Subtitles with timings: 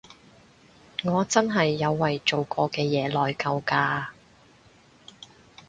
[1.03, 4.07] 我真係有為做過嘅嘢內疚㗎